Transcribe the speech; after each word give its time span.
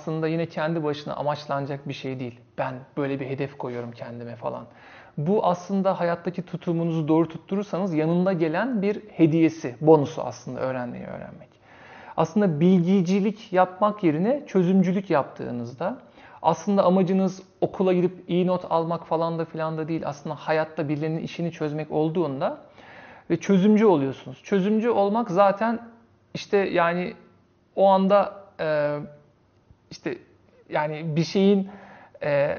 aslında 0.00 0.28
yine 0.28 0.46
kendi 0.46 0.84
başına 0.84 1.14
amaçlanacak 1.14 1.88
bir 1.88 1.92
şey 1.92 2.20
değil. 2.20 2.40
Ben 2.58 2.74
böyle 2.96 3.20
bir 3.20 3.26
hedef 3.26 3.58
koyuyorum 3.58 3.92
kendime 3.92 4.36
falan. 4.36 4.66
Bu 5.16 5.46
aslında 5.46 6.00
hayattaki 6.00 6.42
tutumunuzu 6.42 7.08
doğru 7.08 7.28
tutturursanız 7.28 7.94
yanında 7.94 8.32
gelen 8.32 8.82
bir 8.82 9.02
hediyesi, 9.08 9.76
bonusu 9.80 10.22
aslında 10.22 10.60
öğrenmeyi 10.60 11.04
öğrenmek. 11.04 11.48
Aslında 12.16 12.60
bilgicilik 12.60 13.52
yapmak 13.52 14.02
yerine 14.04 14.42
çözümcülük 14.46 15.10
yaptığınızda 15.10 15.98
aslında 16.42 16.84
amacınız 16.84 17.42
okula 17.60 17.92
gidip 17.92 18.24
iyi 18.28 18.46
not 18.46 18.64
almak 18.70 19.06
falan 19.06 19.38
da 19.38 19.44
filan 19.44 19.78
da 19.78 19.88
değil. 19.88 20.02
Aslında 20.06 20.34
hayatta 20.34 20.88
birilerinin 20.88 21.22
işini 21.22 21.52
çözmek 21.52 21.90
olduğunda 21.90 22.58
ve 23.30 23.36
çözümcü 23.36 23.86
oluyorsunuz. 23.86 24.42
Çözümcü 24.42 24.90
olmak 24.90 25.30
zaten 25.30 25.80
işte 26.34 26.56
yani 26.56 27.14
o 27.76 27.86
anda 27.86 28.40
işte 29.90 30.18
yani 30.68 31.16
bir 31.16 31.24
şeyin 31.24 31.70
e, 32.22 32.58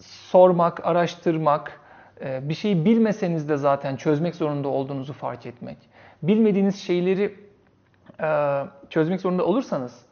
sormak, 0.00 0.86
araştırmak, 0.86 1.80
e, 2.20 2.48
bir 2.48 2.54
şeyi 2.54 2.84
bilmeseniz 2.84 3.48
de 3.48 3.56
zaten 3.56 3.96
çözmek 3.96 4.34
zorunda 4.34 4.68
olduğunuzu 4.68 5.12
fark 5.12 5.46
etmek. 5.46 5.78
Bilmediğiniz 6.22 6.76
şeyleri 6.76 7.34
e, 8.20 8.62
çözmek 8.90 9.20
zorunda 9.20 9.44
olursanız 9.44 10.06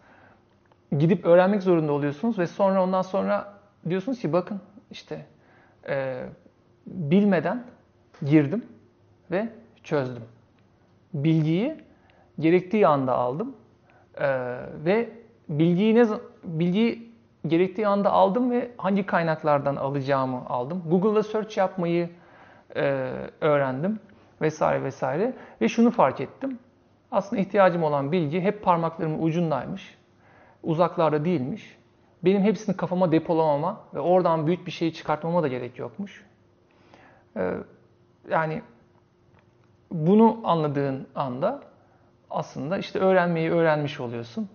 gidip 0.98 1.24
öğrenmek 1.24 1.62
zorunda 1.62 1.92
oluyorsunuz 1.92 2.38
ve 2.38 2.46
sonra 2.46 2.82
ondan 2.82 3.02
sonra 3.02 3.54
diyorsunuz 3.88 4.20
ki 4.20 4.32
bakın 4.32 4.60
işte 4.90 5.26
e, 5.88 6.22
bilmeden 6.86 7.64
girdim 8.22 8.64
ve 9.30 9.48
çözdüm. 9.82 10.24
Bilgiyi 11.14 11.74
gerektiği 12.38 12.86
anda 12.86 13.14
aldım 13.14 13.56
e, 14.20 14.28
ve 14.84 15.10
bilgiyi 15.48 15.94
ne 15.94 16.06
bilgiyi 16.44 17.12
gerektiği 17.46 17.86
anda 17.86 18.10
aldım 18.10 18.50
ve 18.50 18.70
hangi 18.76 19.06
kaynaklardan 19.06 19.76
alacağımı 19.76 20.46
aldım. 20.46 20.82
Google'da 20.86 21.22
search 21.22 21.58
yapmayı 21.58 22.10
e, 22.76 23.12
öğrendim 23.40 24.00
vesaire 24.40 24.84
vesaire 24.84 25.32
ve 25.60 25.68
şunu 25.68 25.90
fark 25.90 26.20
ettim. 26.20 26.58
Aslında 27.10 27.42
ihtiyacım 27.42 27.82
olan 27.82 28.12
bilgi 28.12 28.40
hep 28.40 28.62
parmaklarımın 28.62 29.22
ucundaymış. 29.22 29.98
Uzaklarda 30.62 31.24
değilmiş. 31.24 31.76
Benim 32.24 32.42
hepsini 32.42 32.76
kafama 32.76 33.12
depolamama 33.12 33.80
ve 33.94 34.00
oradan 34.00 34.46
büyük 34.46 34.66
bir 34.66 34.70
şey 34.70 34.92
çıkartmama 34.92 35.42
da 35.42 35.48
gerek 35.48 35.78
yokmuş. 35.78 36.26
Ee, 37.36 37.54
yani 38.30 38.62
bunu 39.90 40.40
anladığın 40.44 41.06
anda 41.14 41.62
aslında 42.30 42.78
işte 42.78 42.98
öğrenmeyi 42.98 43.50
öğrenmiş 43.50 44.00
oluyorsun. 44.00 44.48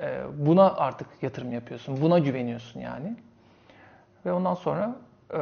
Ee, 0.00 0.22
buna 0.38 0.74
artık 0.76 1.08
yatırım 1.22 1.52
yapıyorsun. 1.52 2.00
Buna 2.00 2.18
güveniyorsun 2.18 2.80
yani. 2.80 3.16
Ve 4.26 4.32
ondan 4.32 4.54
sonra 4.54 4.96
e, 5.34 5.38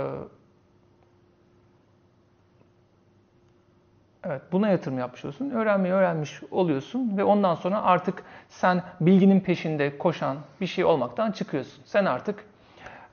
Evet, 4.25 4.43
buna 4.53 4.69
yatırım 4.69 4.99
yapmış 4.99 5.25
oluyorsun. 5.25 5.51
Öğrenmeyi 5.51 5.95
öğrenmiş 5.95 6.43
oluyorsun 6.51 7.17
ve 7.17 7.25
ondan 7.25 7.55
sonra 7.55 7.83
artık 7.83 8.23
sen 8.49 8.83
bilginin 9.01 9.41
peşinde 9.41 9.99
koşan 9.99 10.37
bir 10.61 10.67
şey 10.67 10.85
olmaktan 10.85 11.33
çıkıyorsun. 11.33 11.83
Sen 11.87 12.05
artık 12.05 12.45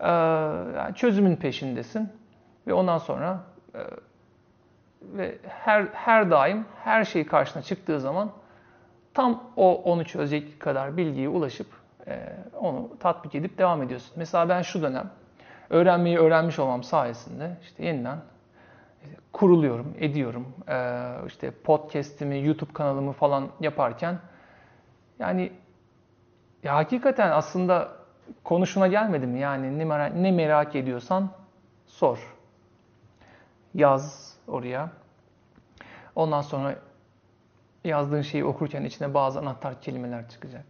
e, 0.02 0.94
çözümün 0.96 1.36
peşindesin 1.36 2.10
ve 2.68 2.74
ondan 2.74 2.98
sonra 2.98 3.40
e, 3.76 3.80
ve 5.02 5.38
her 5.48 5.86
her 5.94 6.32
daim 6.32 6.66
her 6.84 7.06
şey 7.06 7.26
karşına 7.26 7.62
çıktığı 7.62 8.00
zaman 8.00 8.32
tam 9.18 9.44
o 9.56 9.82
onu 9.84 10.06
çözecek 10.06 10.60
kadar 10.60 10.98
bilgiye 10.98 11.30
ulaşıp 11.30 11.68
e, 12.08 12.34
onu 12.60 12.90
tatbik 13.00 13.36
edip 13.36 13.58
devam 13.58 13.84
ediyorsun. 13.84 14.12
Mesela 14.16 14.50
ben 14.50 14.62
şu 14.62 14.82
dönem 14.82 15.10
öğrenmeyi 15.70 16.18
öğrenmiş 16.18 16.60
olmam 16.60 16.84
sayesinde 16.84 17.58
işte 17.62 17.86
yeniden 17.86 18.18
kuruluyorum, 19.34 19.94
ediyorum. 20.00 20.48
Ee, 20.70 21.16
işte 21.28 21.52
podcast'imi, 21.52 22.46
YouTube 22.46 22.74
kanalımı 22.74 23.12
falan 23.12 23.50
yaparken 23.62 24.20
yani 25.20 25.52
ya 26.64 26.76
hakikaten 26.76 27.32
aslında 27.32 27.90
konuşuna 28.44 28.88
gelmedim 28.88 29.38
yani 29.38 29.80
ne 29.80 29.86
merak, 29.86 30.16
ne 30.16 30.32
merak 30.32 30.76
ediyorsan 30.76 31.30
sor. 31.88 32.36
Yaz 33.74 34.34
oraya. 34.48 34.90
Ondan 36.16 36.42
sonra 36.42 36.76
yazdığın 37.90 38.22
şeyi 38.22 38.46
okurken 38.46 38.84
içine 38.84 39.14
bazı 39.14 39.40
anahtar 39.40 39.82
kelimeler 39.82 40.30
çıkacak. 40.30 40.66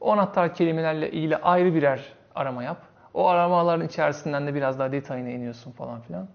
O 0.00 0.12
anahtar 0.12 0.54
kelimelerle 0.54 1.10
ilgili 1.10 1.36
ayrı 1.36 1.74
birer 1.74 2.12
arama 2.34 2.62
yap. 2.62 2.78
O 3.14 3.26
aramaların 3.26 3.86
içerisinden 3.86 4.46
de 4.46 4.54
biraz 4.54 4.78
daha 4.78 4.92
detayına 4.92 5.28
iniyorsun 5.28 5.72
falan 5.72 6.00
filan. 6.00 6.28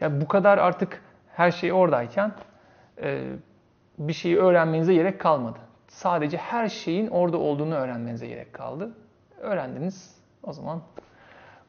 Ya 0.00 0.20
bu 0.20 0.28
kadar 0.28 0.58
artık 0.58 1.02
her 1.36 1.50
şey 1.50 1.72
oradayken 1.72 2.32
e, 3.02 3.24
bir 3.98 4.12
şeyi 4.12 4.38
öğrenmenize 4.38 4.94
gerek 4.94 5.20
kalmadı. 5.20 5.58
Sadece 5.88 6.36
her 6.36 6.68
şeyin 6.68 7.06
orada 7.06 7.38
olduğunu 7.38 7.74
öğrenmenize 7.74 8.26
gerek 8.26 8.52
kaldı. 8.52 8.90
Öğrendiniz. 9.40 10.18
O 10.42 10.52
zaman 10.52 10.82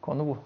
konu 0.01 0.27
bu. 0.27 0.37